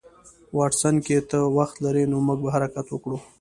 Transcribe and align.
واټسن 0.57 0.95
که 1.05 1.15
ته 1.29 1.39
وخت 1.57 1.75
لرې 1.85 2.03
نو 2.11 2.17
موږ 2.27 2.39
به 2.43 2.49
حرکت 2.55 2.85
وکړو 2.89 3.17